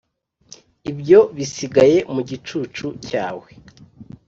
[0.91, 3.49] ibyo bisigaye mu gicucu cyawe